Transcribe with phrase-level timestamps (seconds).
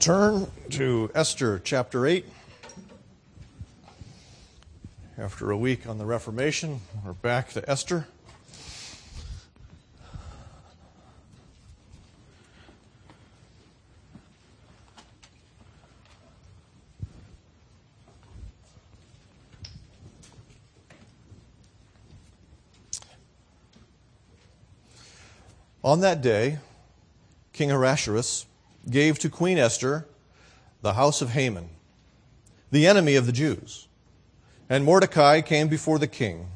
[0.00, 2.26] Turn to Esther chapter 8.
[5.16, 8.06] After a week on the Reformation, we're back to Esther.
[25.82, 26.58] On that day,
[27.52, 28.46] King Ahasuerus
[28.88, 30.06] gave to Queen Esther
[30.82, 31.70] the house of Haman,
[32.70, 33.88] the enemy of the Jews.
[34.68, 36.48] And Mordecai came before the king,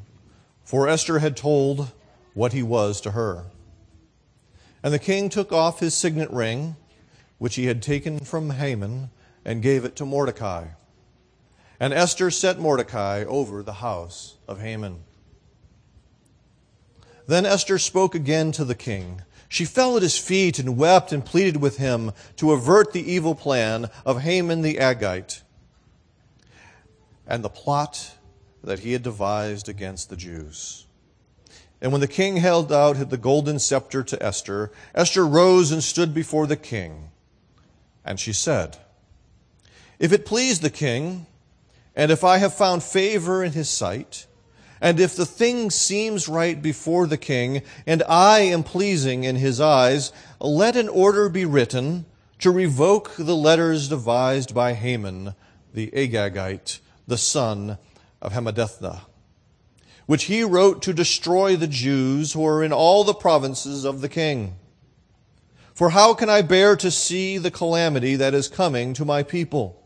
[0.64, 1.92] for Esther had told
[2.34, 3.46] what he was to her.
[4.83, 6.77] And the king took off his signet ring,
[7.38, 9.10] which he had taken from Haman,
[9.45, 10.69] and gave it to Mordecai.
[11.80, 15.00] And Esther set Mordecai over the house of Haman.
[17.27, 19.22] Then Esther spoke again to the king.
[19.48, 23.34] She fell at his feet and wept and pleaded with him to avert the evil
[23.34, 25.43] plan of Haman the Agagite
[27.27, 28.17] and the plot
[28.62, 30.87] that he had devised against the Jews.
[31.81, 36.12] And when the king held out the golden scepter to Esther, Esther rose and stood
[36.12, 37.11] before the king.
[38.05, 38.78] And she said,
[39.98, 41.27] If it please the king,
[41.94, 44.27] and if I have found favor in his sight,
[44.81, 49.61] and if the thing seems right before the king, and I am pleasing in his
[49.61, 52.07] eyes, let an order be written
[52.39, 55.34] to revoke the letters devised by Haman,
[55.75, 57.79] the Agagite, the son
[58.23, 59.03] of Hammedatha,
[60.06, 64.09] which he wrote to destroy the Jews who are in all the provinces of the
[64.09, 64.56] king.
[65.75, 69.78] For how can I bear to see the calamity that is coming to my people?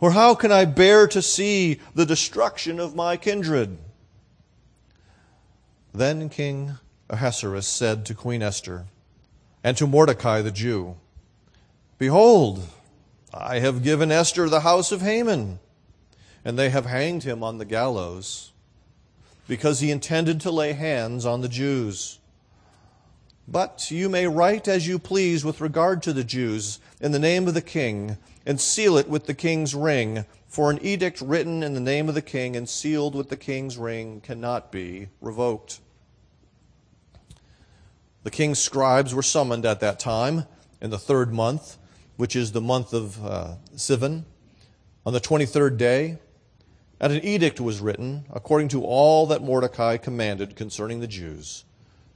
[0.00, 3.78] Or how can I bear to see the destruction of my kindred?
[5.92, 6.78] Then King
[7.10, 8.86] Ahasuerus said to Queen Esther
[9.64, 10.96] and to Mordecai the Jew,
[11.98, 12.68] Behold,
[13.34, 15.58] I have given Esther the house of Haman,
[16.44, 18.52] and they have hanged him on the gallows,
[19.48, 22.20] because he intended to lay hands on the Jews.
[23.48, 27.48] But you may write as you please with regard to the Jews in the name
[27.48, 30.24] of the king and seal it with the king's ring.
[30.48, 33.76] For an edict written in the name of the king and sealed with the king's
[33.76, 35.80] ring cannot be revoked.
[38.24, 40.46] The king's scribes were summoned at that time
[40.80, 41.76] in the third month,
[42.16, 44.24] which is the month of uh, Sivan,
[45.04, 46.18] on the 23rd day.
[47.00, 51.64] And an edict was written, according to all that Mordecai commanded concerning the Jews,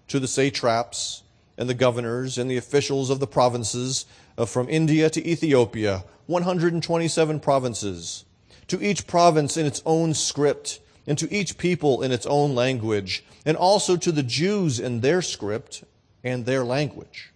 [0.09, 1.23] to the satraps
[1.59, 4.07] and the governors and the officials of the provinces
[4.39, 8.25] Uh, from India to Ethiopia, 127 provinces,
[8.67, 13.25] to each province in its own script, and to each people in its own language,
[13.45, 15.85] and also to the Jews in their script
[16.25, 17.33] and their language.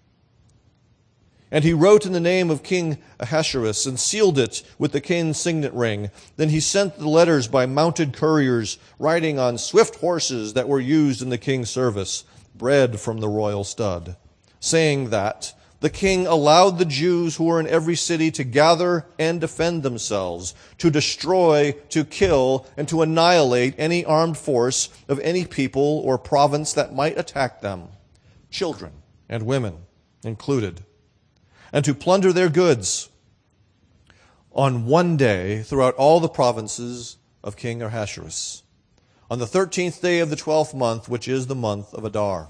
[1.51, 5.39] And he wrote in the name of King Ahasuerus and sealed it with the king's
[5.39, 6.11] signet ring.
[6.37, 11.23] Then he sent the letters by mounted couriers riding on swift horses that were used
[11.23, 12.25] in the king's service,
[12.55, 14.17] bred from the royal stud,
[14.59, 15.53] saying that
[15.87, 20.53] the king allowed the Jews who were in every city to gather and defend themselves,
[20.79, 26.73] to destroy, to kill, and to annihilate any armed force of any people or province
[26.73, 27.87] that might attack them,
[28.51, 28.95] children
[29.29, 29.77] and women
[30.25, 30.83] included,
[31.73, 33.09] and to plunder their goods
[34.53, 38.65] on one day throughout all the provinces of King Ahasuerus,
[39.31, 42.49] on the thirteenth day of the twelfth month, which is the month of Adar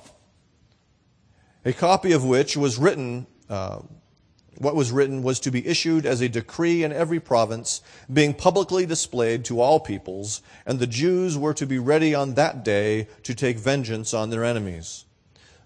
[1.66, 3.80] a copy of which was written, uh,
[4.58, 8.86] what was written was to be issued as a decree in every province, being publicly
[8.86, 13.34] displayed to all peoples, and the Jews were to be ready on that day to
[13.34, 15.06] take vengeance on their enemies.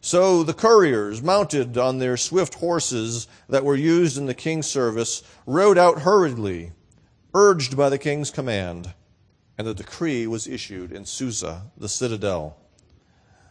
[0.00, 5.22] So the couriers, mounted on their swift horses that were used in the king's service,
[5.44, 6.72] rode out hurriedly,
[7.34, 8.94] urged by the king's command,
[9.58, 12.56] and the decree was issued in Susa, the citadel.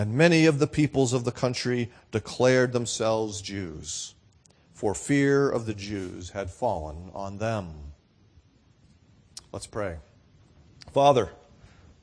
[0.00, 4.14] and many of the peoples of the country declared themselves Jews,
[4.72, 7.92] for fear of the Jews had fallen on them.
[9.52, 9.98] Let's pray.
[10.90, 11.28] Father,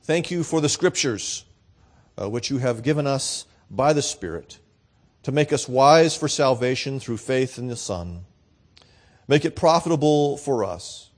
[0.04, 1.44] thank you for the scriptures
[2.22, 4.60] uh, which you have given us by the Spirit
[5.24, 8.26] to make us wise for salvation through faith in the Son.
[9.28, 11.10] Make it profitable for us.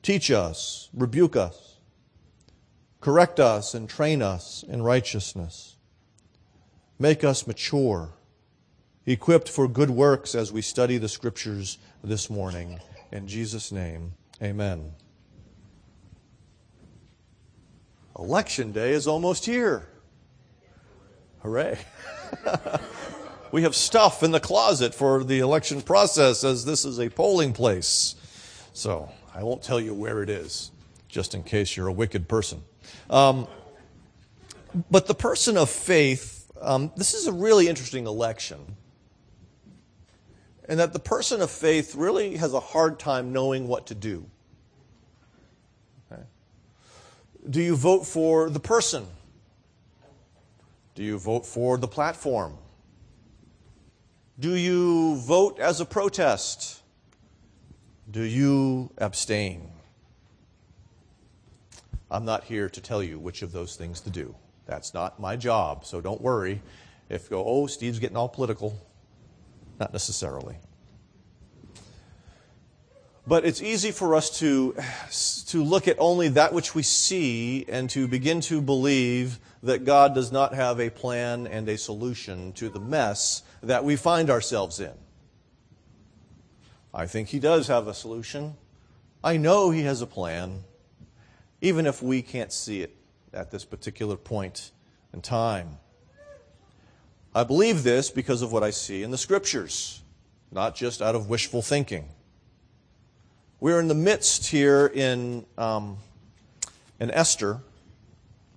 [0.00, 1.76] Teach us, rebuke us,
[3.02, 5.73] correct us, and train us in righteousness.
[6.98, 8.10] Make us mature,
[9.04, 12.80] equipped for good works as we study the scriptures this morning.
[13.10, 14.12] In Jesus' name,
[14.42, 14.92] amen.
[18.18, 19.88] Election day is almost here.
[21.42, 21.78] Hooray.
[23.52, 27.52] we have stuff in the closet for the election process as this is a polling
[27.52, 28.14] place.
[28.72, 30.70] So I won't tell you where it is,
[31.08, 32.62] just in case you're a wicked person.
[33.10, 33.46] Um,
[34.90, 36.33] but the person of faith,
[36.64, 38.76] um, this is a really interesting election.
[40.68, 44.26] And that the person of faith really has a hard time knowing what to do.
[47.48, 49.06] Do you vote for the person?
[50.94, 52.56] Do you vote for the platform?
[54.40, 56.80] Do you vote as a protest?
[58.10, 59.70] Do you abstain?
[62.10, 64.34] I'm not here to tell you which of those things to do.
[64.66, 66.62] That's not my job, so don't worry
[67.08, 68.80] if you go, oh, Steve's getting all political.
[69.78, 70.56] Not necessarily.
[73.26, 74.76] But it's easy for us to,
[75.48, 80.14] to look at only that which we see and to begin to believe that God
[80.14, 84.78] does not have a plan and a solution to the mess that we find ourselves
[84.78, 84.92] in.
[86.92, 88.56] I think He does have a solution.
[89.22, 90.64] I know He has a plan,
[91.62, 92.94] even if we can't see it
[93.34, 94.70] at this particular point
[95.12, 95.78] in time.
[97.34, 100.02] I believe this because of what I see in the Scriptures,
[100.52, 102.08] not just out of wishful thinking.
[103.60, 105.96] We're in the midst here in, um,
[107.00, 107.60] in Esther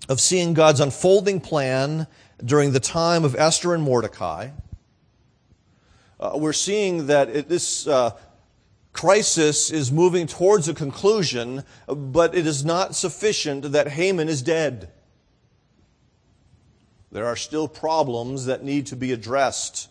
[0.07, 2.07] of seeing God's unfolding plan
[2.43, 4.49] during the time of Esther and Mordecai.
[6.19, 8.11] Uh, we're seeing that it, this uh,
[8.97, 14.91] crisis is moving towards a conclusion, but it is not sufficient that Haman is dead.
[17.11, 19.89] There are still problems that need to be addressed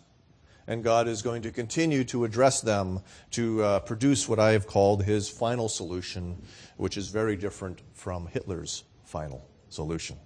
[0.67, 3.01] and God is going to continue to address them
[3.33, 6.43] to uh, produce what I have called his final solution,
[6.77, 10.17] which is very different from Hitler's final solution.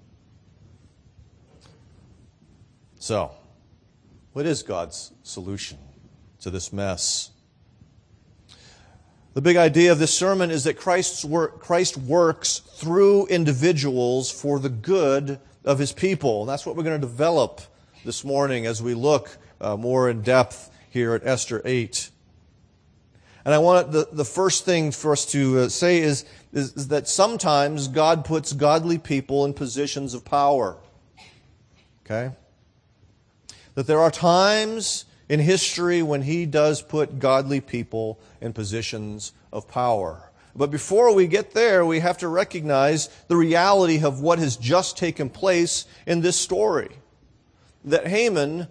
[2.99, 3.33] So,
[4.33, 5.79] what is God's solution
[6.41, 7.31] to this mess?
[9.41, 14.59] The big idea of this sermon is that Christ's work, Christ works through individuals for
[14.59, 16.43] the good of his people.
[16.43, 17.63] And that's what we're going to develop
[18.05, 22.11] this morning as we look uh, more in depth here at Esther 8.
[23.47, 26.89] And I want the, the first thing for us to uh, say is, is, is
[26.89, 30.77] that sometimes God puts godly people in positions of power.
[32.05, 32.35] Okay?
[33.75, 39.69] That there are times in history when He does put godly people in positions of
[39.69, 40.31] power.
[40.57, 44.99] But before we get there, we have to recognize the reality of what has just
[44.99, 46.91] taken place in this story.
[47.85, 48.67] That Haman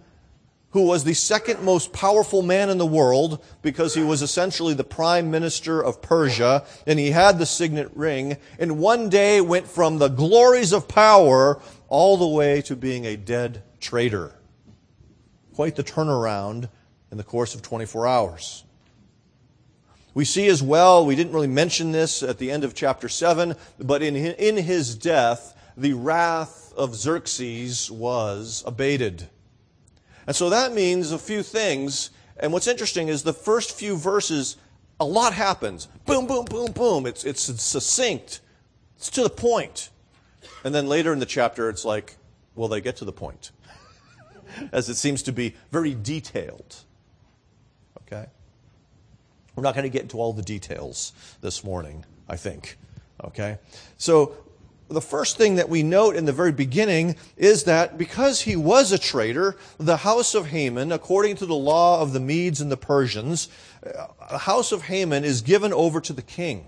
[0.71, 4.83] who was the second most powerful man in the world because he was essentially the
[4.83, 9.97] prime minister of Persia and he had the signet ring, and one day went from
[9.97, 14.38] the glories of power all the way to being a dead traitor.
[15.59, 16.69] Quite the turnaround
[17.11, 18.63] in the course of 24 hours.
[20.13, 23.57] We see as well, we didn't really mention this at the end of chapter 7,
[23.77, 29.27] but in, in his death, the wrath of Xerxes was abated.
[30.25, 32.11] And so that means a few things.
[32.37, 34.55] And what's interesting is the first few verses,
[34.97, 35.89] a lot happens.
[36.05, 37.05] Boom, boom, boom, boom.
[37.05, 38.39] It's, it's succinct,
[38.95, 39.89] it's to the point.
[40.63, 42.15] And then later in the chapter, it's like,
[42.55, 43.51] well, they get to the point?
[44.71, 46.77] As it seems to be very detailed.
[48.03, 48.25] Okay?
[49.55, 52.77] We're not going to get into all the details this morning, I think.
[53.23, 53.57] Okay?
[53.97, 54.37] So
[54.89, 58.91] the first thing that we note in the very beginning is that because he was
[58.91, 62.77] a traitor, the house of Haman, according to the law of the Medes and the
[62.77, 63.49] Persians,
[63.81, 66.65] the uh, house of Haman is given over to the king.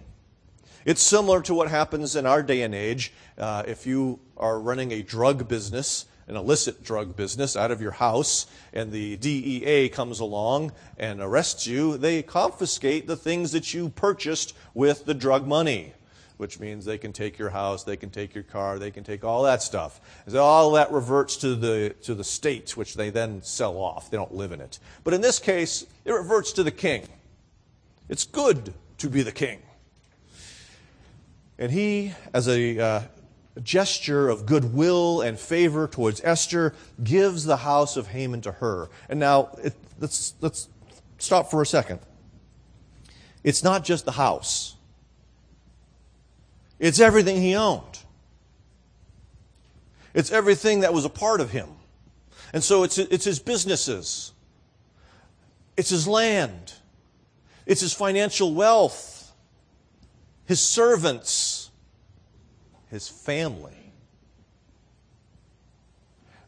[0.85, 3.11] It's similar to what happens in our day and age.
[3.37, 7.91] Uh, if you are running a drug business, an illicit drug business out of your
[7.91, 13.89] house, and the DEA comes along and arrests you, they confiscate the things that you
[13.89, 15.93] purchased with the drug money
[16.41, 19.23] which means they can take your house, they can take your car, they can take
[19.23, 20.01] all that stuff.
[20.35, 24.09] All that reverts to the, to the state, which they then sell off.
[24.09, 24.79] They don't live in it.
[25.03, 27.07] But in this case, it reverts to the king.
[28.09, 29.61] It's good to be the king.
[31.59, 33.01] And he, as a uh,
[33.59, 38.89] gesture of goodwill and favor towards Esther, gives the house of Haman to her.
[39.09, 40.69] And now, it, let's, let's
[41.17, 41.99] stop for a second.
[43.43, 44.75] it's not just the house,
[46.79, 47.99] it's everything he owned.
[50.13, 51.69] It's everything that was a part of him.
[52.53, 54.33] And so it's, it's his businesses,
[55.77, 56.73] it's his land,
[57.65, 59.31] it's his financial wealth,
[60.45, 61.50] his servants,
[62.91, 63.93] his family.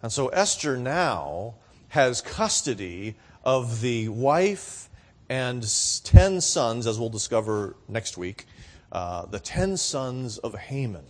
[0.03, 1.55] And so Esther now
[1.87, 4.89] has custody of the wife
[5.29, 5.63] and
[6.03, 8.45] ten sons, as we'll discover next week,
[8.91, 11.05] uh, the ten sons of Haman.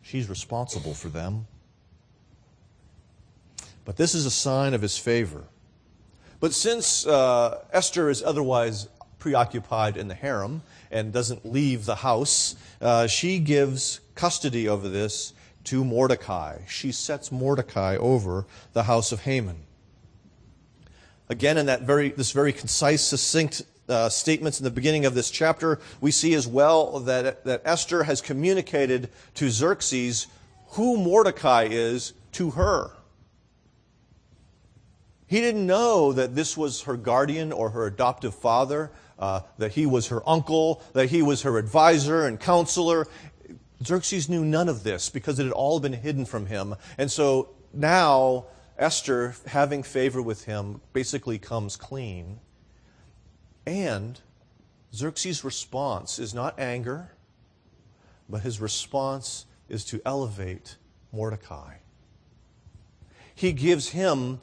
[0.00, 1.46] She's responsible for them.
[3.84, 5.44] But this is a sign of his favor.
[6.40, 8.88] But since uh, Esther is otherwise
[9.26, 15.32] preoccupied in the harem and doesn't leave the house, uh, she gives custody over this
[15.64, 16.58] to Mordecai.
[16.68, 19.56] She sets Mordecai over the house of Haman.
[21.28, 25.28] Again, in that very, this very concise, succinct uh, statements in the beginning of this
[25.28, 30.28] chapter, we see as well that, that Esther has communicated to Xerxes
[30.68, 32.92] who Mordecai is to her.
[35.26, 39.86] He didn't know that this was her guardian or her adoptive father, uh, that he
[39.86, 43.06] was her uncle, that he was her advisor and counselor.
[43.84, 46.74] Xerxes knew none of this because it had all been hidden from him.
[46.98, 48.46] And so now
[48.78, 52.40] Esther, having favor with him, basically comes clean.
[53.66, 54.20] And
[54.94, 57.12] Xerxes' response is not anger,
[58.28, 60.76] but his response is to elevate
[61.12, 61.76] Mordecai.
[63.34, 64.40] He gives him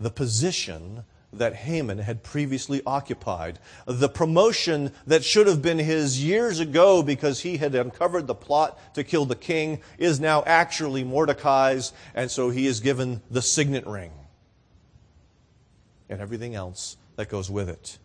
[0.00, 3.58] the position that Haman had previously occupied.
[3.86, 8.94] The promotion that should have been his years ago because he had uncovered the plot
[8.94, 13.86] to kill the king is now actually Mordecai's, and so he is given the signet
[13.86, 14.12] ring
[16.08, 17.98] and everything else that goes with it.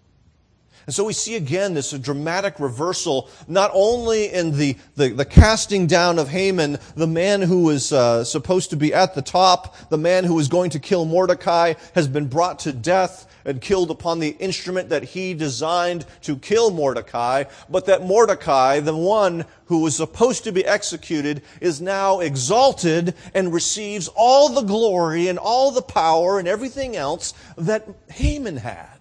[0.85, 5.87] And so we see again this dramatic reversal, not only in the, the, the casting
[5.87, 9.97] down of Haman, the man who was uh, supposed to be at the top, the
[9.97, 14.19] man who was going to kill Mordecai, has been brought to death and killed upon
[14.19, 19.95] the instrument that he designed to kill Mordecai, but that Mordecai, the one who was
[19.95, 25.81] supposed to be executed, is now exalted and receives all the glory and all the
[25.81, 28.92] power and everything else that Haman had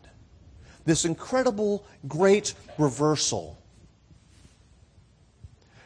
[0.85, 3.59] this incredible, great reversal.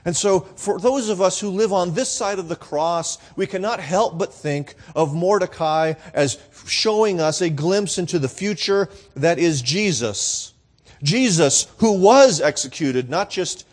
[0.07, 3.49] And so, for those of us who live on this side of the cross, we
[3.49, 9.41] cannot help but think of Mordecai as showing us a glimpse into the future that
[9.41, 10.55] is Jesus.
[11.03, 13.67] Jesus, who was executed, not just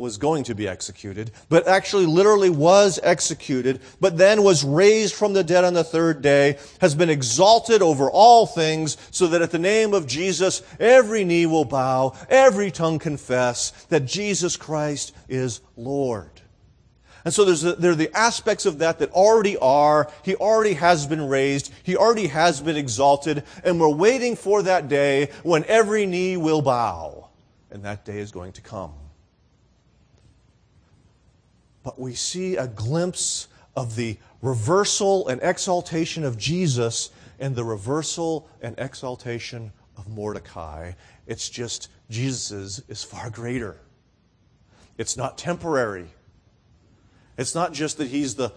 [0.00, 5.32] was going to be executed, but actually literally was executed, but then was raised from
[5.32, 9.50] the dead on the third day, has been exalted over all things, so that at
[9.50, 15.60] the name of Jesus, every knee will bow, every tongue confess that Jesus Christ is
[15.76, 16.40] Lord.
[17.24, 20.10] And so there's a, there are the aspects of that that already are.
[20.24, 21.70] He already has been raised.
[21.82, 23.44] He already has been exalted.
[23.62, 27.28] And we're waiting for that day when every knee will bow.
[27.70, 28.94] And that day is going to come
[31.82, 38.48] but we see a glimpse of the reversal and exaltation of Jesus and the reversal
[38.60, 40.92] and exaltation of Mordecai.
[41.26, 43.76] It's just Jesus is far greater.
[44.98, 46.08] It's not temporary.
[47.38, 48.52] It's not just that he's the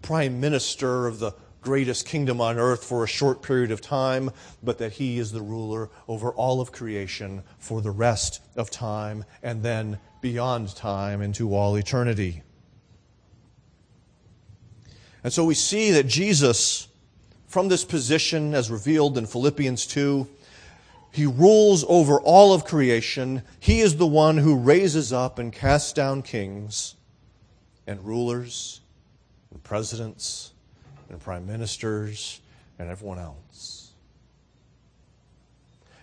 [0.00, 4.30] prime minister of the greatest kingdom on earth for a short period of time,
[4.62, 9.24] but that he is the ruler over all of creation for the rest of time
[9.42, 9.98] and then
[10.32, 12.42] beyond time into all eternity.
[15.22, 16.88] And so we see that Jesus,
[17.46, 20.26] from this position as revealed in Philippians 2,
[21.12, 23.42] he rules over all of creation.
[23.60, 26.96] He is the one who raises up and casts down kings
[27.86, 28.80] and rulers
[29.52, 30.50] and presidents
[31.08, 32.40] and prime ministers
[32.80, 33.92] and everyone else.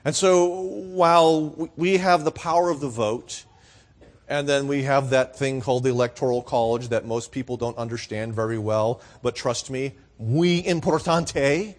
[0.06, 3.44] And so while we have the power of the vote,
[4.34, 8.34] and then we have that thing called the Electoral College that most people don't understand
[8.34, 9.00] very well.
[9.22, 11.76] But trust me, muy importante.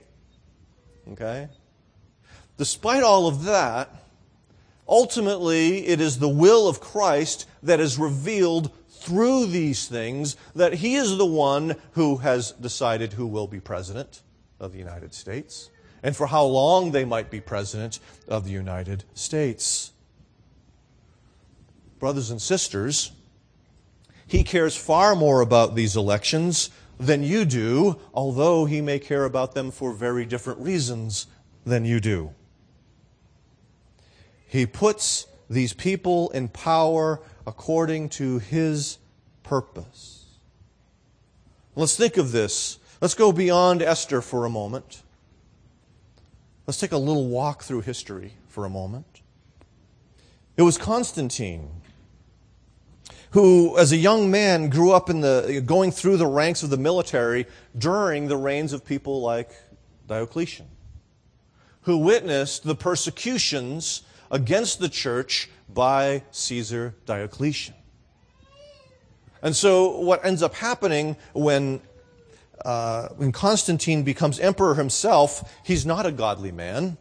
[1.11, 1.49] Okay?
[2.57, 3.91] Despite all of that,
[4.87, 10.95] ultimately it is the will of Christ that is revealed through these things that He
[10.95, 14.23] is the one who has decided who will be president
[14.61, 15.71] of the United States
[16.05, 19.91] and for how long they might be president of the United States
[22.05, 23.13] brothers and sisters,
[24.27, 26.69] he cares far more about these elections
[27.01, 31.27] than you do, although he may care about them for very different reasons
[31.65, 32.31] than you do.
[34.47, 38.99] He puts these people in power according to his
[39.43, 40.27] purpose.
[41.75, 42.81] Let's think of this.
[43.01, 45.03] Let's go beyond Esther for a moment.
[46.67, 49.23] Let's take a little walk through history for a moment.
[50.59, 51.81] It was Constantine
[53.35, 56.77] who, as a young man, grew up in the, going through the ranks of the
[56.77, 59.51] military during the reigns of people like
[60.07, 60.69] Diocletian,
[61.83, 67.75] who witnessed the persecutions against the church by Caesar Diocletian.
[69.43, 71.81] And so, what ends up happening when,
[72.65, 76.99] uh, when Constantine becomes emperor himself, he's not a godly man.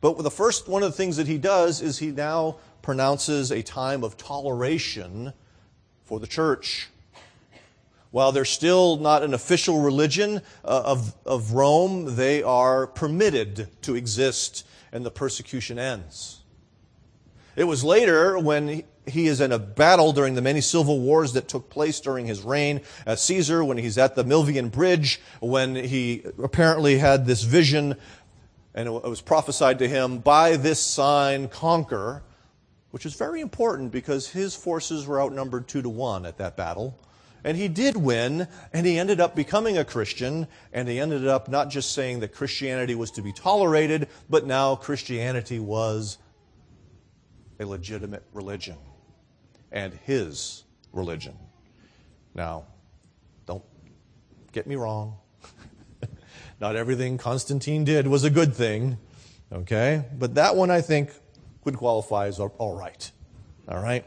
[0.00, 3.62] But the first one of the things that he does is he now pronounces a
[3.62, 5.32] time of toleration
[6.10, 6.88] for the church.
[8.10, 13.94] While they're still not an official religion uh, of, of Rome, they are permitted to
[13.94, 16.40] exist and the persecution ends.
[17.54, 21.46] It was later when he is in a battle during the many civil wars that
[21.46, 26.24] took place during his reign as Caesar, when he's at the Milvian Bridge, when he
[26.42, 27.94] apparently had this vision
[28.74, 32.24] and it was prophesied to him, by this sign conquer,
[32.90, 36.98] which is very important because his forces were outnumbered two to one at that battle.
[37.42, 41.48] And he did win, and he ended up becoming a Christian, and he ended up
[41.48, 46.18] not just saying that Christianity was to be tolerated, but now Christianity was
[47.58, 48.76] a legitimate religion
[49.72, 51.36] and his religion.
[52.34, 52.64] Now,
[53.46, 53.64] don't
[54.52, 55.16] get me wrong.
[56.60, 58.98] Not everything Constantine did was a good thing,
[59.52, 60.04] okay?
[60.18, 61.12] But that one I think
[61.64, 63.10] would qualify as all right,
[63.68, 64.04] all right?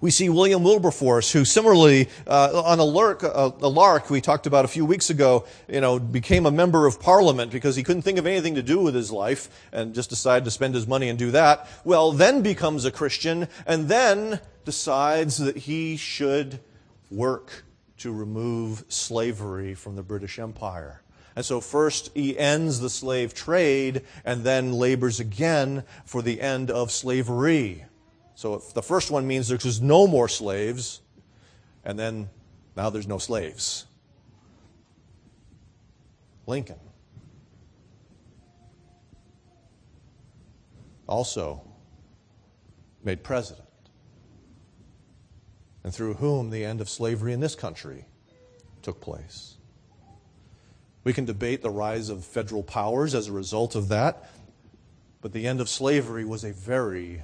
[0.00, 4.46] We see William Wilberforce, who similarly, uh, on a lark, uh, a lark we talked
[4.46, 8.02] about a few weeks ago, you know, became a member of parliament because he couldn't
[8.02, 11.08] think of anything to do with his life and just decided to spend his money
[11.08, 11.66] and do that.
[11.84, 16.60] Well, then becomes a Christian and then decides that he should
[17.10, 17.64] work
[17.96, 21.00] to remove slavery from the British Empire.
[21.36, 26.70] And so first he ends the slave trade and then labors again for the end
[26.70, 27.84] of slavery.
[28.36, 31.00] So the first one means there's no more slaves,
[31.84, 32.30] and then
[32.76, 33.86] now there's no slaves.
[36.46, 36.80] Lincoln.
[41.06, 41.62] Also
[43.02, 43.68] made president,
[45.84, 48.06] and through whom the end of slavery in this country
[48.82, 49.56] took place.
[51.04, 54.28] We can debate the rise of federal powers as a result of that,
[55.20, 57.22] but the end of slavery was a very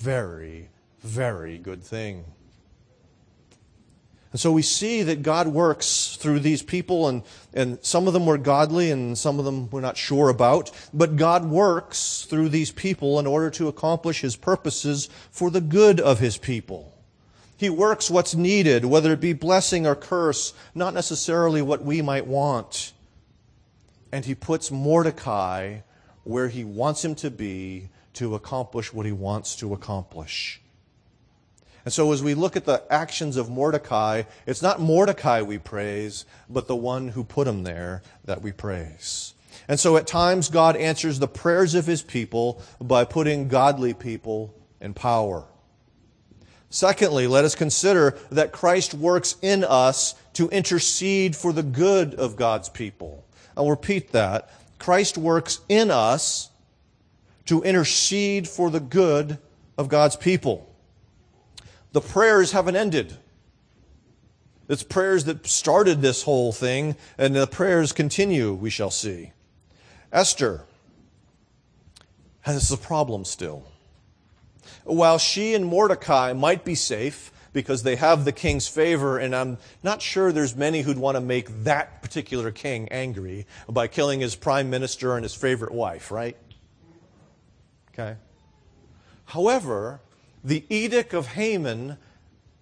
[0.00, 0.68] very,
[1.02, 2.24] very good thing.
[4.32, 8.26] And so we see that God works through these people, and, and some of them
[8.26, 10.70] were godly and some of them we're not sure about.
[10.94, 16.00] But God works through these people in order to accomplish his purposes for the good
[16.00, 16.94] of his people.
[17.56, 22.26] He works what's needed, whether it be blessing or curse, not necessarily what we might
[22.26, 22.92] want.
[24.12, 25.80] And he puts Mordecai
[26.24, 30.60] where he wants him to be to accomplish what he wants to accomplish.
[31.84, 36.26] And so, as we look at the actions of Mordecai, it's not Mordecai we praise,
[36.48, 39.34] but the one who put him there that we praise.
[39.66, 44.54] And so, at times, God answers the prayers of his people by putting godly people
[44.80, 45.44] in power.
[46.68, 52.36] Secondly, let us consider that Christ works in us to intercede for the good of
[52.36, 53.24] God's people.
[53.56, 54.50] I'll repeat that.
[54.78, 56.50] Christ works in us
[57.46, 59.38] to intercede for the good
[59.76, 60.72] of God's people.
[61.92, 63.16] The prayers haven't ended.
[64.68, 69.32] It's prayers that started this whole thing, and the prayers continue, we shall see.
[70.12, 70.64] Esther
[72.42, 73.64] has a problem still.
[74.84, 79.58] While she and Mordecai might be safe because they have the king's favor, and I'm
[79.82, 84.36] not sure there's many who'd want to make that particular king angry by killing his
[84.36, 86.36] prime minister and his favorite wife, right?
[87.92, 88.16] Okay?
[89.26, 90.00] However,
[90.42, 91.98] the edict of Haman,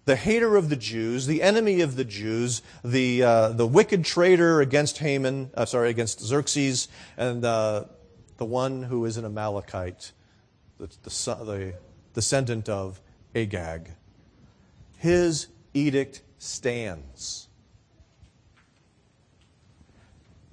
[0.04, 4.60] the hater of the Jews, the enemy of the Jews, the, uh, the wicked traitor
[4.60, 7.84] against Haman, uh, sorry, against Xerxes, and uh,
[8.38, 10.12] the one who is an Amalekite,
[10.78, 11.10] the, the,
[11.44, 11.74] the
[12.14, 13.00] descendant of
[13.34, 13.90] Agag.
[14.98, 17.48] His edict stands.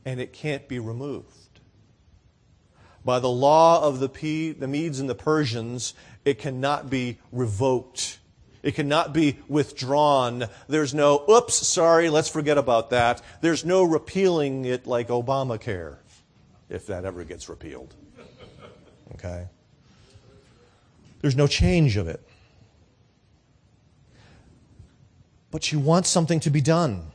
[0.05, 1.59] And it can't be removed.
[3.03, 8.19] By the law of the, P, the Medes and the Persians, it cannot be revoked.
[8.63, 10.45] It cannot be withdrawn.
[10.67, 13.21] There's no, oops, sorry, let's forget about that.
[13.41, 15.97] There's no repealing it like Obamacare,
[16.69, 17.93] if that ever gets repealed.
[19.13, 19.47] Okay?
[21.21, 22.21] There's no change of it.
[25.55, 27.13] But she wants something to be done.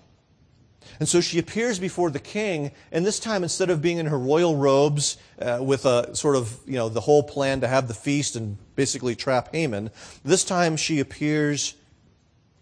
[0.99, 4.19] And so she appears before the king, and this time, instead of being in her
[4.19, 7.93] royal robes uh, with a sort of, you know, the whole plan to have the
[7.93, 9.91] feast and basically trap Haman,
[10.25, 11.75] this time she appears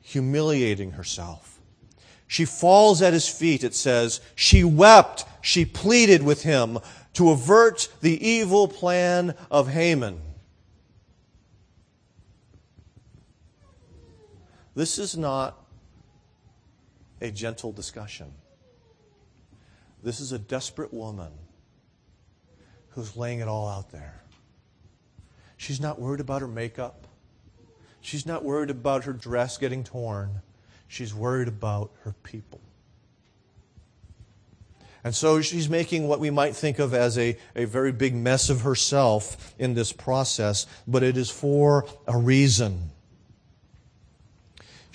[0.01, 1.61] humiliating herself.
[2.27, 4.21] She falls at his feet, it says.
[4.35, 6.81] She wept, she pleaded with him
[7.13, 10.23] to avert the evil plan of Haman.
[14.75, 15.58] This is not
[17.21, 18.33] a gentle discussion.
[20.03, 21.33] This is a desperate woman
[22.91, 24.23] who's laying it all out there.
[25.57, 27.07] She's not worried about her makeup.
[28.01, 30.43] She's not worried about her dress getting torn.
[30.87, 32.61] She's worried about her people.
[35.05, 38.51] And so she's making what we might think of as a, a very big mess
[38.51, 42.91] of herself in this process, but it is for a reason.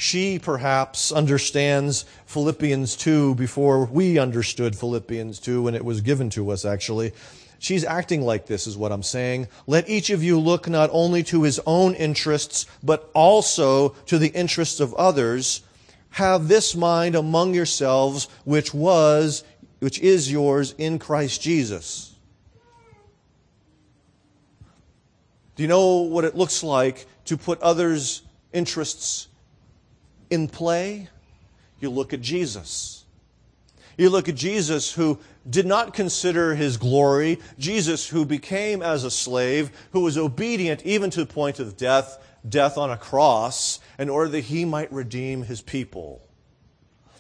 [0.04, 6.52] She perhaps understands Philippians 2 before we understood Philippians 2 when it was given to
[6.52, 7.13] us, actually.
[7.58, 9.48] She's acting like this, is what I'm saying.
[9.66, 14.28] Let each of you look not only to his own interests, but also to the
[14.28, 15.62] interests of others.
[16.10, 19.46] Have this mind among yourselves, which was,
[19.80, 22.13] which is yours in Christ Jesus.
[25.56, 29.30] Do you know what it looks like to put others' interests
[30.34, 31.08] in play,
[31.80, 33.06] you look at Jesus.
[33.98, 39.12] You look at Jesus who did not consider his glory, Jesus who became as a
[39.12, 42.17] slave, who was obedient even to the point of death,
[42.48, 46.22] death on a cross, in order that he might redeem his people.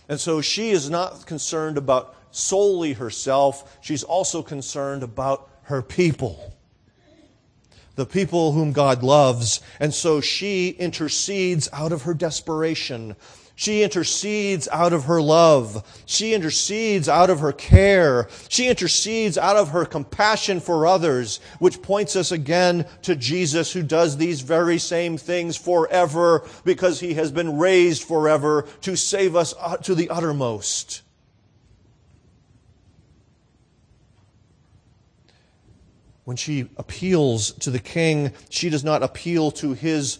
[0.09, 6.53] And so she is not concerned about solely herself, she's also concerned about her people
[7.95, 9.61] the people whom God loves.
[9.79, 13.15] And so she intercedes out of her desperation.
[13.55, 16.03] She intercedes out of her love.
[16.05, 18.27] She intercedes out of her care.
[18.49, 23.83] She intercedes out of her compassion for others, which points us again to Jesus who
[23.83, 29.53] does these very same things forever because he has been raised forever to save us
[29.59, 31.03] uh, to the uttermost.
[36.25, 40.19] When she appeals to the king, she does not appeal to his,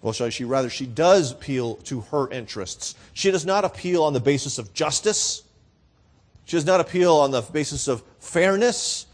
[0.00, 2.94] well, shall she rather, she does appeal to her interests.
[3.12, 5.42] She does not appeal on the basis of justice.
[6.44, 9.06] She does not appeal on the basis of fairness.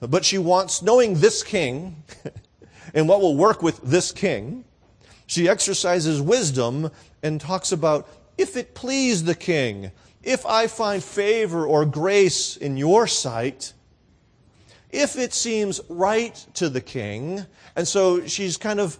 [0.00, 2.02] But she wants, knowing this king
[2.94, 4.64] and what will work with this king,
[5.26, 6.90] she exercises wisdom
[7.22, 9.90] and talks about if it please the king,
[10.22, 13.72] if I find favor or grace in your sight,
[14.94, 17.44] if it seems right to the king.
[17.74, 18.98] And so she's kind of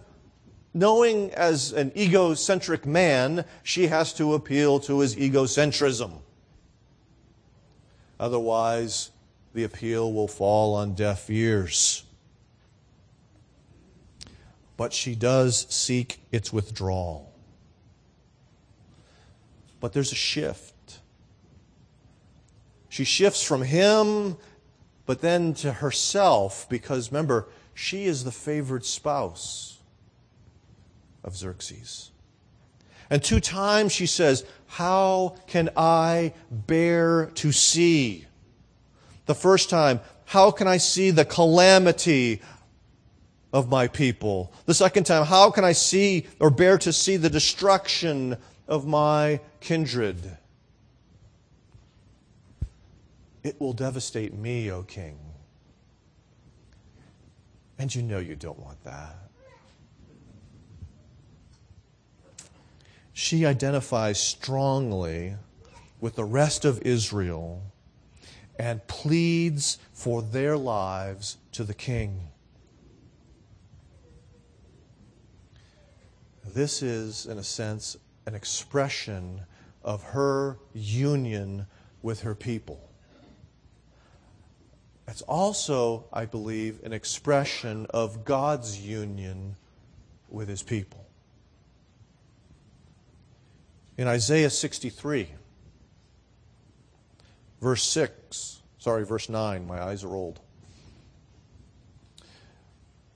[0.73, 6.19] knowing as an egocentric man, she has to appeal to his egocentrism.
[8.19, 9.11] Otherwise,
[9.53, 12.03] the appeal will fall on deaf ears.
[14.77, 17.33] But she does seek its withdrawal.
[19.79, 20.73] But there's a shift.
[22.89, 24.35] She shifts from him
[25.05, 29.79] but then to herself, because remember, she is the favored spouse
[31.23, 32.11] of Xerxes.
[33.09, 38.25] And two times she says, How can I bear to see?
[39.25, 42.41] The first time, How can I see the calamity
[43.53, 44.51] of my people?
[44.65, 48.37] The second time, How can I see or bear to see the destruction
[48.67, 50.37] of my kindred?
[53.45, 55.19] It will devastate me, O king.
[57.77, 59.15] And you know you don't want that.
[63.13, 65.35] She identifies strongly
[66.01, 67.61] with the rest of Israel
[68.57, 72.29] and pleads for their lives to the king.
[76.43, 79.41] This is, in a sense, an expression
[79.83, 81.67] of her union
[82.01, 82.89] with her people.
[85.07, 89.55] It's also, I believe, an expression of God's union
[90.29, 91.05] with his people.
[93.97, 95.29] In Isaiah 63,
[97.61, 100.41] verse 6, sorry, verse 9, my eyes are old.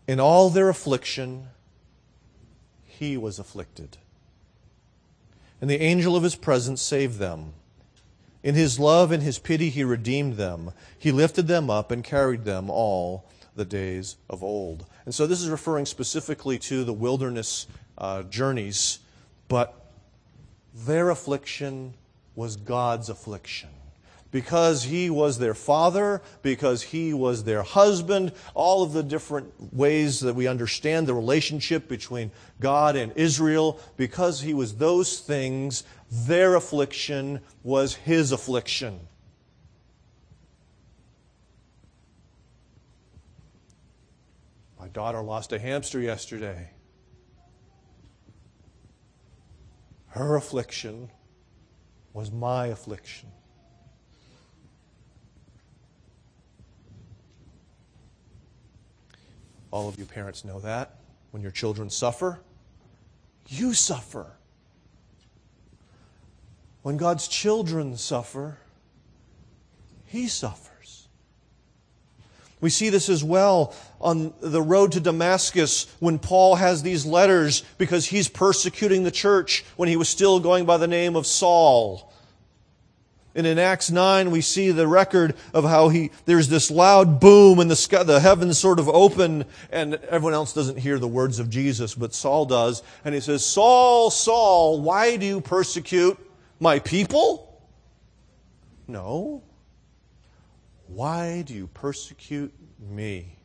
[0.07, 1.47] In all their affliction,
[2.85, 3.97] he was afflicted.
[5.59, 7.53] And the angel of his presence saved them.
[8.41, 10.71] In his love and his pity, he redeemed them.
[10.97, 13.25] He lifted them up and carried them all
[13.55, 14.85] the days of old.
[15.05, 18.99] And so this is referring specifically to the wilderness uh, journeys,
[19.49, 19.91] but
[20.73, 21.93] their affliction
[22.35, 23.69] was God's affliction
[24.31, 30.19] because he was their father, because he was their husband, all of the different ways
[30.19, 36.55] that we understand the relationship between God and Israel, because he was those things, their
[36.55, 38.99] affliction was his affliction.
[44.79, 46.71] My daughter lost a hamster yesterday.
[50.07, 51.11] Her affliction
[52.13, 53.29] was my affliction.
[59.71, 60.95] All of you parents know that.
[61.29, 62.39] When your children suffer,
[63.47, 64.38] you suffer.
[66.81, 68.57] When God's children suffer,
[70.05, 70.69] He suffers.
[72.61, 77.63] We see this as well on the road to Damascus when Paul has these letters
[77.77, 82.11] because he's persecuting the church when he was still going by the name of Saul.
[83.33, 87.59] And in Acts 9, we see the record of how he, there's this loud boom
[87.59, 91.39] and the sky, the heavens sort of open and everyone else doesn't hear the words
[91.39, 92.83] of Jesus, but Saul does.
[93.05, 96.19] And he says, Saul, Saul, why do you persecute
[96.59, 97.63] my people?
[98.87, 99.43] No.
[100.87, 103.39] Why do you persecute me?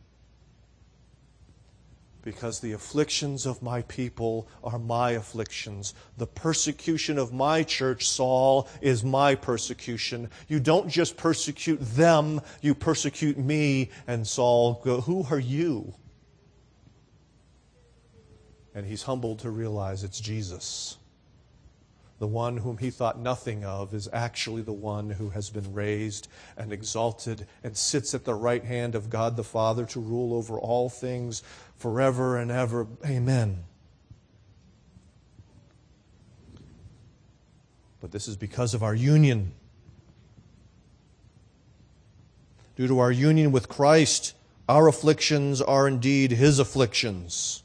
[2.24, 5.92] because the afflictions of my people are my afflictions.
[6.16, 10.31] The persecution of my church, Saul, is my persecution.
[10.48, 13.90] You don't just persecute them, you persecute me.
[14.07, 15.94] And Saul go, Who are you?
[18.74, 20.96] And he's humbled to realize it's Jesus.
[22.20, 26.29] The one whom he thought nothing of is actually the one who has been raised
[26.57, 30.59] and exalted and sits at the right hand of God the Father to rule over
[30.59, 31.42] all things
[31.77, 32.87] forever and ever.
[33.05, 33.64] Amen.
[38.00, 39.53] But this is because of our union.
[42.77, 44.35] Due to our union with Christ,
[44.68, 47.62] our afflictions are indeed his afflictions.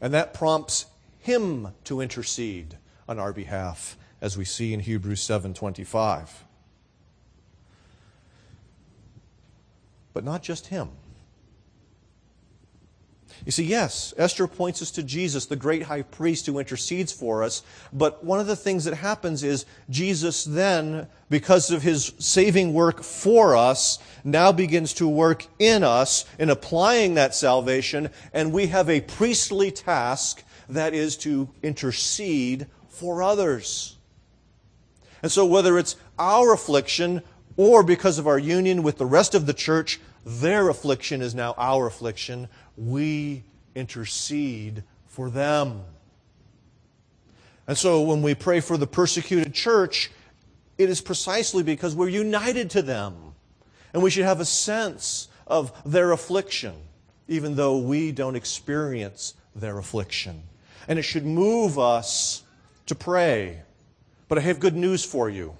[0.00, 0.86] And that prompts
[1.26, 6.44] him to intercede on our behalf, as we see in Hebrews 7:25.
[10.12, 10.90] But not just him.
[13.44, 17.42] You see, yes, Esther points us to Jesus, the great high priest who intercedes for
[17.42, 17.62] us.
[17.92, 23.02] But one of the things that happens is Jesus then, because of his saving work
[23.02, 28.10] for us, now begins to work in us in applying that salvation.
[28.32, 33.96] And we have a priestly task that is to intercede for others.
[35.22, 37.22] And so, whether it's our affliction
[37.56, 41.54] or because of our union with the rest of the church, their affliction is now
[41.56, 42.48] our affliction.
[42.76, 45.82] We intercede for them.
[47.66, 50.10] And so, when we pray for the persecuted church,
[50.78, 53.34] it is precisely because we're united to them.
[53.92, 56.74] And we should have a sense of their affliction,
[57.28, 60.42] even though we don't experience their affliction
[60.88, 62.42] and it should move us
[62.86, 63.62] to pray.
[64.28, 65.56] But I have good news for you.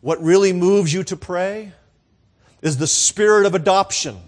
[0.00, 1.72] What really moves you to pray
[2.62, 4.18] is the spirit of adoption,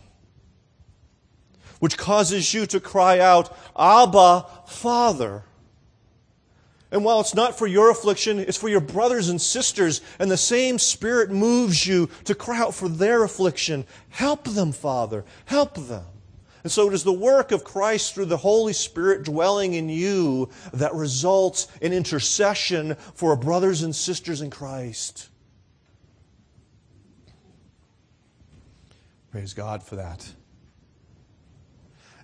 [1.80, 5.44] which causes you to cry out, Abba, Father.
[6.90, 10.36] And while it's not for your affliction, it's for your brothers and sisters, and the
[10.36, 13.86] same Spirit moves you to cry out for their affliction.
[14.10, 15.24] Help them, Father.
[15.46, 16.04] Help them.
[16.62, 20.48] And so it is the work of Christ through the Holy Spirit dwelling in you
[20.72, 25.28] that results in intercession for brothers and sisters in Christ.
[29.32, 30.30] Praise God for that.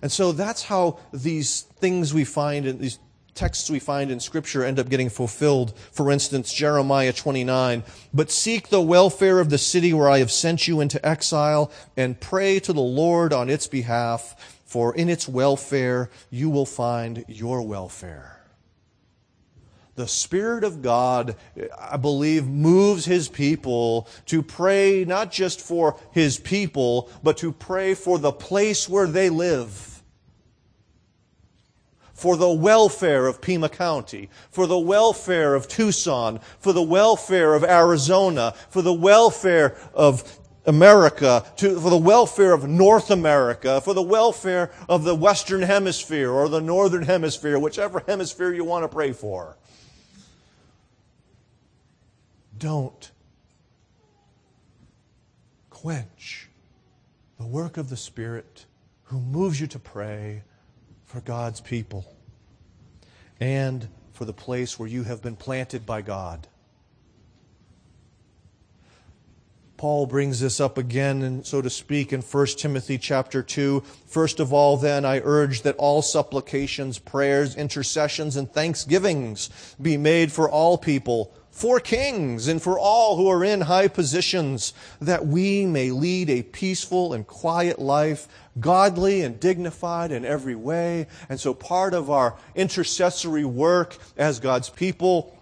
[0.01, 2.99] And so that's how these things we find in these
[3.39, 5.73] texts we find in Scripture end up getting fulfilled.
[5.93, 7.83] For instance, Jeremiah 29.
[8.13, 12.19] But seek the welfare of the city where I have sent you into exile, and
[12.19, 17.61] pray to the Lord on its behalf, for in its welfare you will find your
[17.61, 18.41] welfare.
[19.95, 21.37] The Spirit of God,
[21.79, 27.93] I believe, moves His people to pray not just for His people, but to pray
[27.93, 29.98] for the place where they live
[32.19, 37.63] for the welfare of Pima County, for the welfare of Tucson, for the welfare of
[37.63, 44.01] Arizona, for the welfare of America, to, for the welfare of North America, for the
[44.01, 49.13] welfare of the Western Hemisphere or the Northern Hemisphere, whichever hemisphere you want to pray
[49.13, 49.55] for.
[52.57, 53.11] Don't
[55.69, 56.49] quench
[57.39, 58.65] the work of the Spirit
[59.03, 60.43] who moves you to pray
[61.09, 62.05] for God's people
[63.39, 66.47] and for the place where you have been planted by God.
[69.75, 73.81] Paul brings this up again, and so to speak, in 1 Timothy chapter 2.
[74.05, 79.49] First of all, then, I urge that all supplications, prayers, intercessions, and thanksgivings
[79.81, 84.73] be made for all people, for kings, and for all who are in high positions,
[85.01, 88.29] that we may lead a peaceful and quiet life,
[88.61, 91.05] godly and dignified in every way.
[91.27, 95.37] And so part of our intercessory work as God's people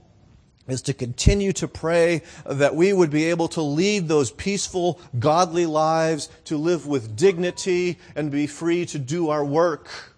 [0.68, 5.68] is to continue to pray that we would be able to lead those peaceful, godly
[5.68, 10.16] lives, to live with dignity and be free to do our work,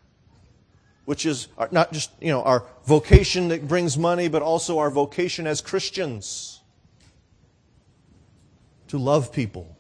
[1.10, 5.48] which is not just, you know, our vocation that brings money, but also our vocation
[5.48, 6.62] as Christians.
[8.90, 9.76] To love people,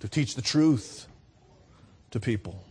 [0.00, 1.06] to teach the truth
[2.10, 2.64] to people.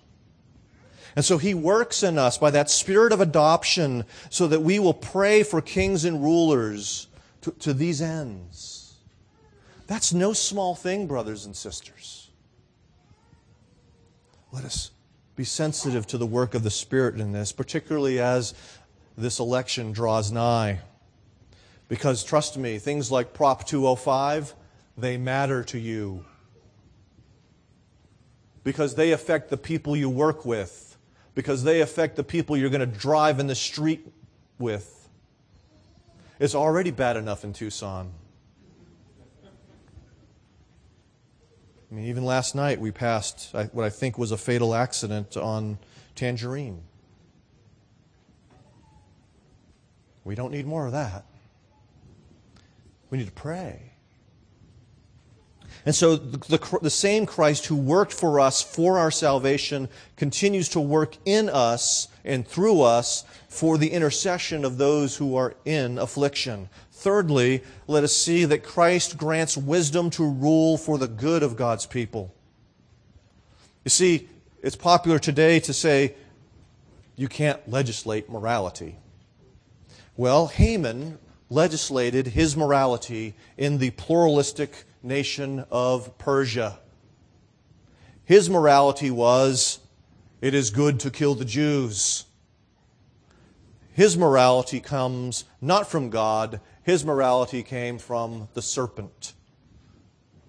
[1.15, 4.95] And so he works in us by that spirit of adoption so that we will
[4.95, 7.05] pray for kings and rulers
[7.41, 8.95] to, to these ends.
[9.85, 12.31] That's no small thing, brothers and sisters.
[14.51, 14.89] Let us
[15.37, 18.53] be sensitive to the work of the Spirit in this, particularly as
[19.17, 20.79] this election draws nigh.
[21.87, 24.53] Because trust me, things like Prop 205,
[24.97, 26.25] they matter to you.
[28.65, 30.87] Because they affect the people you work with
[31.37, 34.11] because they affect the people you're going to drive in the street
[34.57, 35.07] with.
[36.39, 38.11] It's already bad enough in Tucson.
[41.89, 45.77] I mean, even last night we passed what I think was a fatal accident on
[46.15, 46.83] Tangerine.
[50.25, 51.25] We don't need more of that.
[53.09, 53.93] We need to pray.
[55.87, 60.67] And so the, the, the, same Christ who worked for us for our salvation continues
[60.69, 65.97] to work in us and through us for the intercession of those who are in
[65.97, 66.67] affliction.
[66.91, 71.85] Thirdly, let us see that Christ grants wisdom to rule for the good of God's
[71.85, 72.35] people.
[73.85, 74.27] You see,
[74.61, 76.15] it's popular today to say
[77.15, 78.97] you can't legislate morality.
[80.17, 81.17] Well, Haman
[81.49, 86.79] legislated his morality in the pluralistic nation of Persia.
[88.25, 89.79] His morality was
[90.41, 92.25] it is good to kill the Jews.
[93.93, 99.33] His morality comes not from God, his morality came from the serpent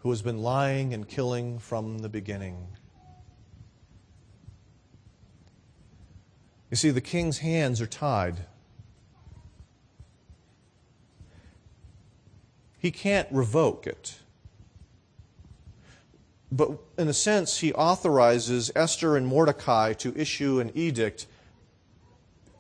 [0.01, 2.69] who has been lying and killing from the beginning.
[6.71, 8.41] You see, the king's hands are tied.
[12.79, 14.19] He can't revoke it.
[16.51, 21.27] But in a sense, he authorizes Esther and Mordecai to issue an edict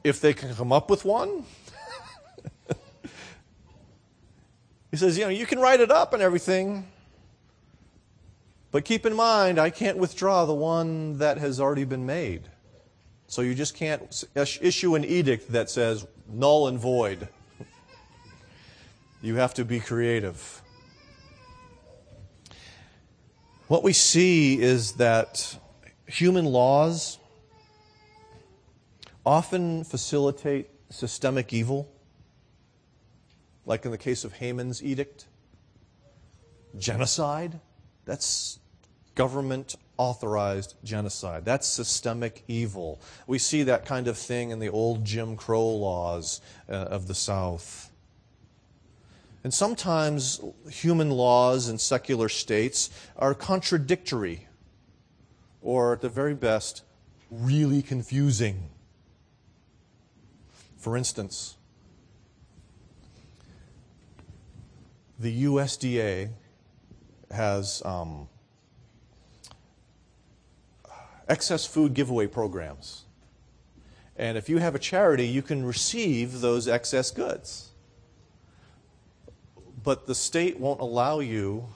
[0.04, 1.44] if they can come up with one.
[4.90, 6.86] he says, you know, you can write it up and everything,
[8.70, 12.42] but keep in mind, I can't withdraw the one that has already been made.
[13.26, 17.28] So you just can't issue an edict that says null and void.
[19.20, 20.62] You have to be creative.
[23.68, 25.58] What we see is that
[26.06, 27.18] human laws
[29.26, 31.92] often facilitate systemic evil,
[33.66, 35.26] like in the case of Haman's edict.
[36.78, 37.60] Genocide,
[38.06, 38.58] that's
[39.14, 41.44] government authorized genocide.
[41.44, 43.02] That's systemic evil.
[43.26, 47.14] We see that kind of thing in the old Jim Crow laws uh, of the
[47.14, 47.87] South.
[49.44, 54.48] And sometimes human laws and secular states are contradictory,
[55.62, 56.82] or at the very best,
[57.30, 58.70] really confusing.
[60.76, 61.56] For instance,
[65.18, 66.30] the USDA
[67.30, 68.28] has um,
[71.28, 73.04] excess food giveaway programs.
[74.16, 77.67] And if you have a charity, you can receive those excess goods
[79.82, 81.66] but the state won't allow you,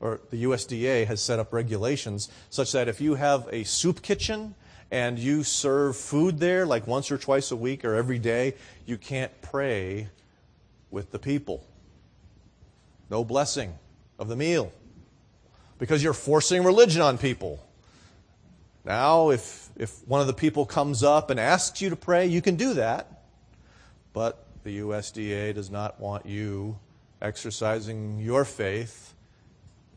[0.00, 4.54] or the USDA has set up regulations such that if you have a soup kitchen
[4.90, 8.54] and you serve food there like once or twice a week or every day,
[8.86, 10.08] you can't pray
[10.90, 11.64] with the people.
[13.10, 13.74] No blessing
[14.18, 14.72] of the meal
[15.78, 17.64] because you're forcing religion on people.
[18.84, 22.42] Now, if, if one of the people comes up and asks you to pray, you
[22.42, 23.22] can do that.
[24.12, 26.78] But the USDA does not want you
[27.22, 29.14] exercising your faith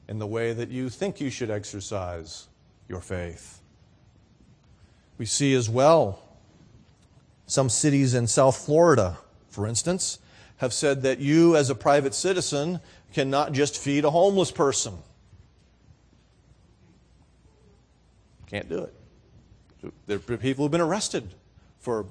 [0.07, 2.47] in the way that you think you should exercise
[2.87, 3.61] your faith.
[5.17, 6.21] We see as well
[7.47, 9.17] some cities in South Florida,
[9.49, 10.19] for instance,
[10.57, 12.79] have said that you, as a private citizen,
[13.13, 14.97] cannot just feed a homeless person.
[18.47, 18.93] Can't do it.
[20.07, 21.33] There are people who've been arrested
[21.79, 22.05] for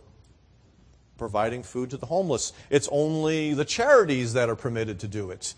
[1.17, 2.53] providing food to the homeless.
[2.71, 5.55] It's only the charities that are permitted to do it.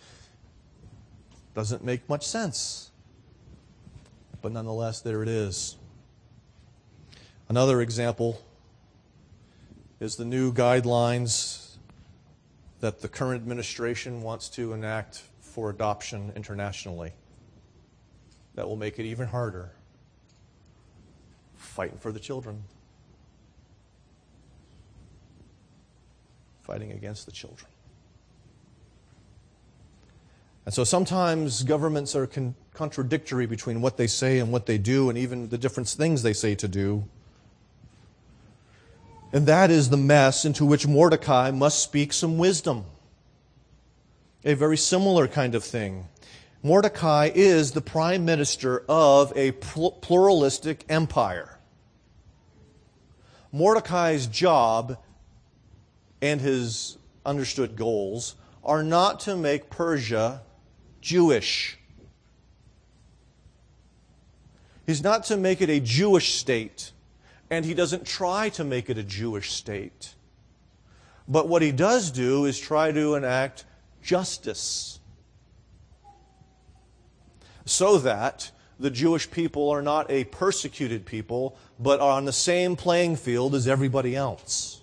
[1.54, 2.90] Doesn't make much sense.
[4.42, 5.76] But nonetheless, there it is.
[7.48, 8.42] Another example
[10.00, 11.76] is the new guidelines
[12.80, 17.12] that the current administration wants to enact for adoption internationally.
[18.54, 19.70] That will make it even harder
[21.56, 22.64] fighting for the children.
[26.66, 27.70] Fighting against the children.
[30.64, 35.08] And so sometimes governments are con- contradictory between what they say and what they do,
[35.08, 37.04] and even the different things they say to do.
[39.32, 42.84] And that is the mess into which Mordecai must speak some wisdom.
[44.44, 46.08] A very similar kind of thing.
[46.64, 51.58] Mordecai is the prime minister of a pluralistic empire.
[53.52, 54.98] Mordecai's job
[56.20, 60.42] and his understood goals are not to make Persia
[61.00, 61.78] Jewish.
[64.86, 66.92] He's not to make it a Jewish state,
[67.50, 70.14] and he doesn't try to make it a Jewish state.
[71.28, 73.64] But what he does do is try to enact
[74.02, 75.00] justice
[77.64, 82.76] so that the Jewish people are not a persecuted people, but are on the same
[82.76, 84.75] playing field as everybody else.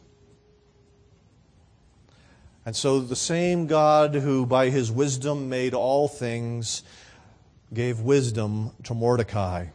[2.66, 6.84] And so the same God who by his wisdom made all things
[7.74, 9.68] gave wisdom to Mordecai.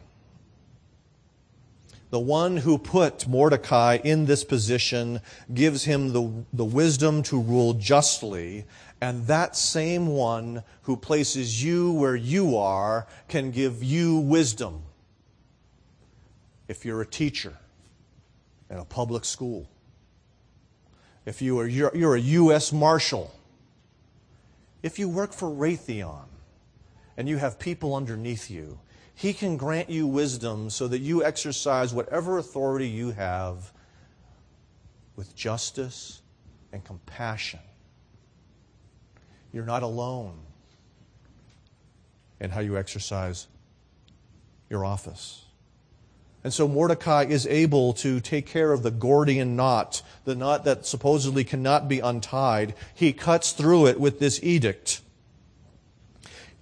[2.09, 5.21] The one who put Mordecai in this position
[5.53, 8.65] gives him the, the wisdom to rule justly
[9.01, 14.81] and that same one who places you where you are can give you wisdom.
[16.67, 17.53] If you're a teacher
[18.69, 19.67] in a public school,
[21.29, 22.73] if you are, you're, you're a U.S.
[22.73, 23.31] Marshal,
[24.81, 26.25] if you work for Raytheon
[27.15, 28.79] and you have people underneath you,
[29.13, 33.71] he can grant you wisdom so that you exercise whatever authority you have
[35.15, 36.21] with justice
[36.73, 37.59] and compassion
[39.51, 40.39] you're not alone
[42.39, 43.47] in how you exercise
[44.67, 45.45] your office.
[46.43, 50.85] And so Mordecai is able to take care of the Gordian knot, the knot that
[50.85, 52.75] supposedly cannot be untied.
[52.93, 55.01] He cuts through it with this edict.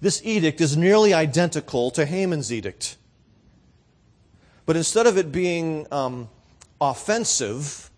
[0.00, 2.96] This edict is nearly identical to Haman's edict.
[4.66, 6.28] But instead of it being um,
[6.80, 7.90] offensive,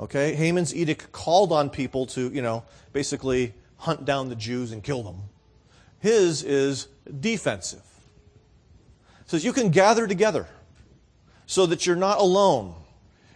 [0.00, 4.82] okay, Haman's edict called on people to, you know, basically hunt down the Jews and
[4.82, 5.22] kill them.
[6.00, 6.88] His is
[7.20, 7.82] defensive.
[9.20, 10.48] It says you can gather together
[11.46, 12.74] so that you're not alone.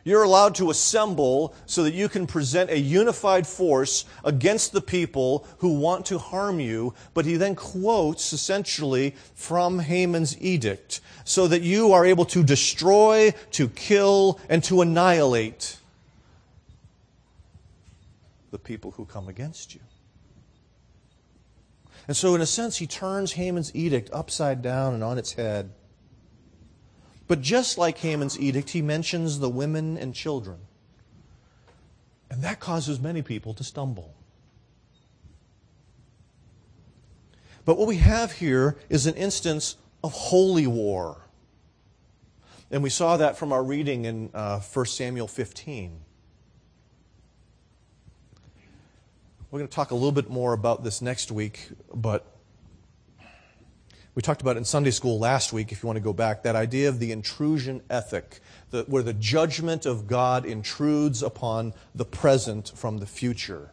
[0.05, 5.47] You're allowed to assemble so that you can present a unified force against the people
[5.59, 6.95] who want to harm you.
[7.13, 13.35] But he then quotes essentially from Haman's edict so that you are able to destroy,
[13.51, 15.77] to kill, and to annihilate
[18.51, 19.81] the people who come against you.
[22.07, 25.71] And so, in a sense, he turns Haman's edict upside down and on its head.
[27.29, 30.59] But just like Haman's edict, he mentions the women and children.
[32.31, 34.14] And that causes many people to stumble.
[37.66, 41.20] But what we have here is an instance of holy war.
[42.70, 46.01] And we saw that from our reading in uh, 1 Samuel 15.
[49.51, 52.26] We're going to talk a little bit more about this next week, but
[54.19, 56.57] we talked about in Sunday school last week, if you want to go back, that
[56.57, 58.41] idea of the intrusion ethic,
[58.73, 63.71] the, where the judgment of God intrudes upon the present from the future.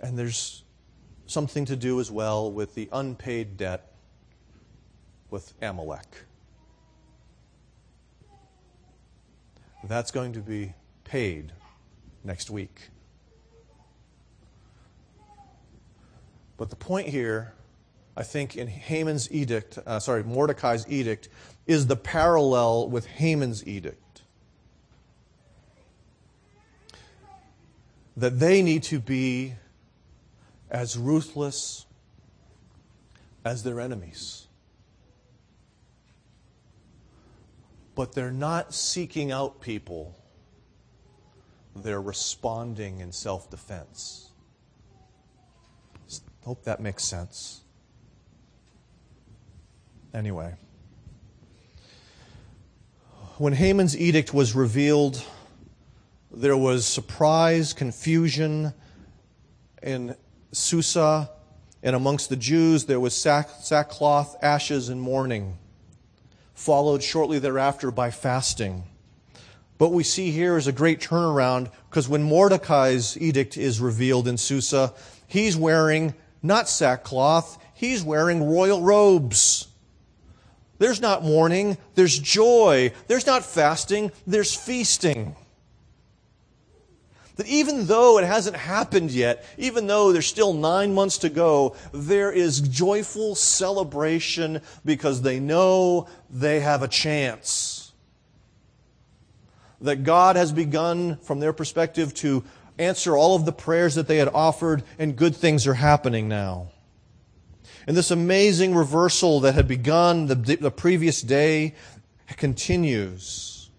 [0.00, 0.62] And there's
[1.26, 3.92] something to do as well with the unpaid debt
[5.28, 6.24] with Amalek.
[9.86, 10.72] That's going to be
[11.04, 11.52] paid
[12.24, 12.88] next week.
[16.56, 17.54] But the point here,
[18.16, 21.28] I think, in Haman's edict, uh, sorry, Mordecai's edict,
[21.66, 24.22] is the parallel with Haman's edict.
[28.16, 29.54] That they need to be
[30.70, 31.86] as ruthless
[33.44, 34.46] as their enemies.
[37.94, 40.16] But they're not seeking out people,
[41.76, 44.30] they're responding in self defense.
[46.44, 47.62] Hope that makes sense.
[50.12, 50.54] Anyway,
[53.38, 55.24] when Haman's edict was revealed,
[56.30, 58.74] there was surprise, confusion
[59.82, 60.14] in
[60.52, 61.30] Susa,
[61.82, 65.58] and amongst the Jews there was sack, sackcloth, ashes, and mourning,
[66.54, 68.84] followed shortly thereafter by fasting.
[69.78, 74.36] What we see here is a great turnaround because when Mordecai's edict is revealed in
[74.36, 74.92] Susa,
[75.26, 76.14] he's wearing
[76.44, 79.66] not sackcloth, he's wearing royal robes.
[80.78, 82.92] There's not mourning, there's joy.
[83.06, 85.36] There's not fasting, there's feasting.
[87.36, 91.74] That even though it hasn't happened yet, even though there's still nine months to go,
[91.92, 97.92] there is joyful celebration because they know they have a chance.
[99.80, 102.44] That God has begun, from their perspective, to
[102.78, 106.68] answer all of the prayers that they had offered, and good things are happening now.
[107.86, 111.74] And this amazing reversal that had begun the, the previous day
[112.36, 113.70] continues.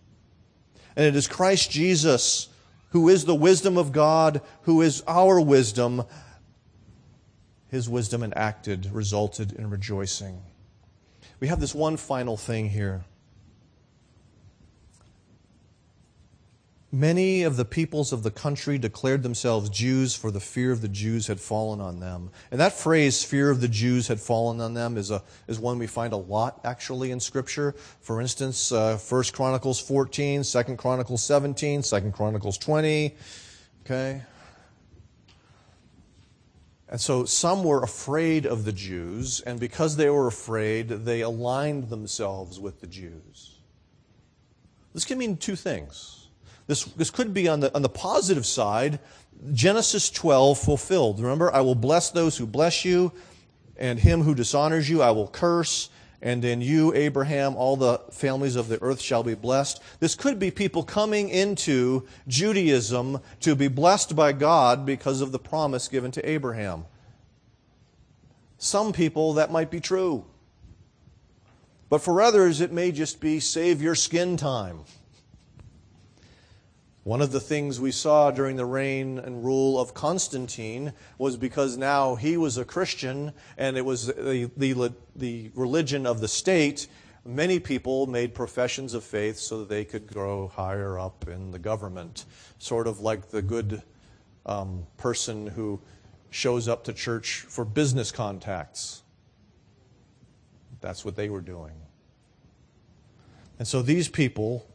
[0.95, 2.49] And it is Christ Jesus
[2.95, 6.05] who is the wisdom of God, who is our wisdom,
[7.67, 10.41] his wisdom enacted resulted in rejoicing.
[11.41, 13.03] We have this one final thing here.
[16.95, 20.87] Many of the peoples of the country declared themselves Jews, for the fear of the
[20.87, 22.31] Jews had fallen on them.
[22.51, 25.77] And that phrase, fear of the Jews had fallen on them, is, a, is one
[25.77, 27.75] we find a lot actually in Scripture.
[27.99, 33.13] For instance, uh, 1 Chronicles 14, 2 Chronicles 17, 2 Chronicles 20.
[33.83, 34.21] Okay?
[36.87, 41.89] And so some were afraid of the Jews, and because they were afraid, they aligned
[41.89, 43.59] themselves with the Jews.
[44.93, 46.14] This can mean two things.
[46.67, 48.99] This, this could be on the, on the positive side,
[49.53, 51.19] Genesis 12 fulfilled.
[51.19, 53.11] Remember, I will bless those who bless you,
[53.77, 55.89] and him who dishonors you I will curse,
[56.21, 59.81] and in you, Abraham, all the families of the earth shall be blessed.
[59.99, 65.39] This could be people coming into Judaism to be blessed by God because of the
[65.39, 66.85] promise given to Abraham.
[68.57, 70.25] Some people, that might be true.
[71.89, 74.79] But for others, it may just be save your skin time.
[77.05, 81.77] One of the things we saw during the reign and rule of Constantine was because
[81.77, 86.87] now he was a Christian and it was the, the, the, religion of the state,
[87.23, 91.59] many people made professions of faith so that they could grow higher up in the
[91.59, 92.25] government.
[92.57, 93.83] Sort of like the good
[94.47, 95.79] um, person who
[96.31, 99.03] shows up to church for business contacts.
[100.81, 101.75] That's what they were doing.
[103.59, 104.65] And so these people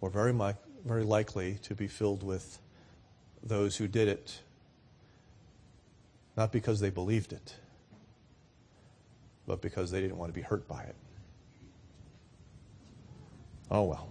[0.00, 2.58] or very, much, very likely to be filled with
[3.42, 4.40] those who did it,
[6.36, 7.54] not because they believed it,
[9.46, 10.96] but because they didn't want to be hurt by it.
[13.70, 14.08] Oh well.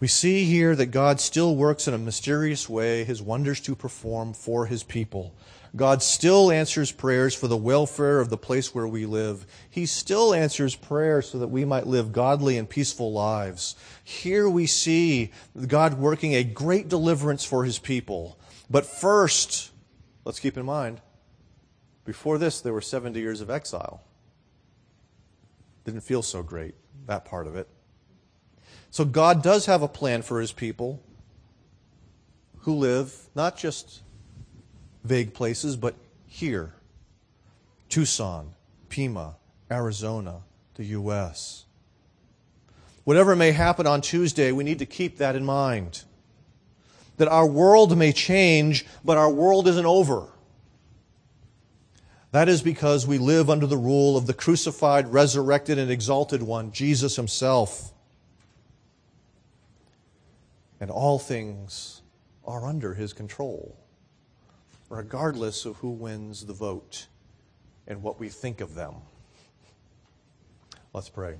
[0.00, 4.32] We see here that God still works in a mysterious way, his wonders to perform
[4.32, 5.34] for his people.
[5.76, 9.46] God still answers prayers for the welfare of the place where we live.
[9.70, 13.76] He still answers prayers so that we might live godly and peaceful lives.
[14.02, 15.30] Here we see
[15.68, 18.38] God working a great deliverance for his people.
[18.68, 19.70] But first,
[20.24, 21.00] let's keep in mind,
[22.04, 24.02] before this, there were 70 years of exile.
[25.84, 26.74] Didn't feel so great,
[27.06, 27.68] that part of it.
[28.90, 31.00] So God does have a plan for his people
[32.62, 34.02] who live not just
[35.04, 35.94] vague places, but
[36.26, 36.74] here
[37.88, 38.54] Tucson,
[38.88, 39.36] Pima,
[39.70, 40.42] Arizona,
[40.74, 41.64] the U.S.
[43.04, 46.04] Whatever may happen on Tuesday, we need to keep that in mind.
[47.16, 50.28] That our world may change, but our world isn't over.
[52.32, 56.70] That is because we live under the rule of the crucified, resurrected, and exalted one,
[56.70, 57.92] Jesus Himself.
[60.78, 62.02] And all things
[62.46, 63.79] are under His control
[64.90, 67.06] regardless of who wins the vote
[67.86, 68.96] and what we think of them.
[70.92, 71.36] Let's pray.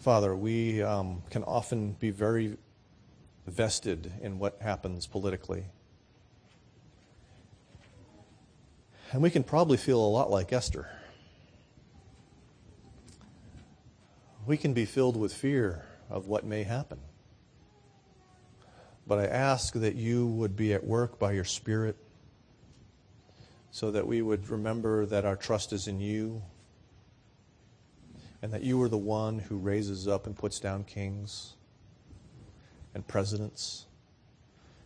[0.00, 2.56] Father, we um, can often be very
[3.46, 5.64] vested in what happens politically.
[9.12, 10.88] And we can probably feel a lot like Esther.
[14.46, 17.00] We can be filled with fear of what may happen.
[19.06, 21.96] But I ask that you would be at work by your Spirit
[23.70, 26.42] so that we would remember that our trust is in you
[28.40, 31.54] and that you are the one who raises up and puts down kings
[32.94, 33.86] and presidents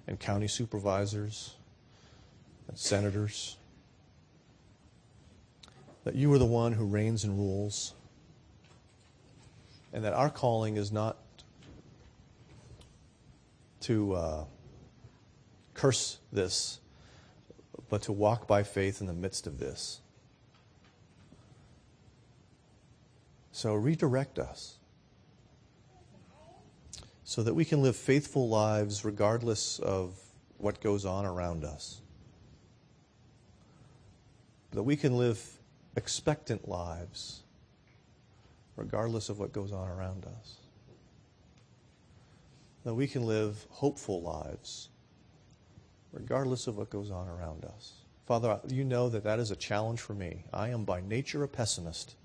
[0.07, 1.57] and county supervisors
[2.67, 3.57] and senators.
[6.05, 7.95] That you are the one who reigns and rules.
[9.93, 11.19] And that our calling is not
[13.81, 14.45] to uh,
[15.75, 16.81] curse this,
[17.89, 20.01] but to walk by faith in the midst of this.
[23.53, 24.77] So redirect us
[27.25, 30.15] so that we can live faithful lives regardless of
[30.59, 32.01] what goes on around us.
[34.71, 35.45] That we can live
[35.97, 37.43] expectant lives
[38.77, 40.58] regardless of what goes on around us.
[42.89, 44.89] That we can live hopeful lives
[46.11, 47.93] regardless of what goes on around us.
[48.25, 50.45] Father, you know that that is a challenge for me.
[50.55, 52.17] I am by nature a pessimist.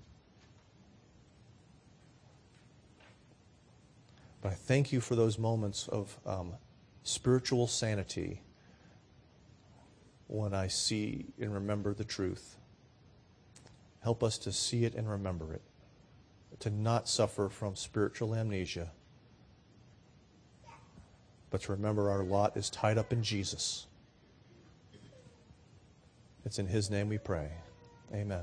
[4.40, 6.54] But I thank you for those moments of um,
[7.02, 8.40] spiritual sanity
[10.28, 12.56] when I see and remember the truth.
[14.00, 15.62] Help us to see it and remember it,
[16.60, 18.92] to not suffer from spiritual amnesia,
[21.54, 23.86] but remember our lot is tied up in Jesus.
[26.44, 27.48] It's in His name we pray.
[28.12, 28.42] Amen.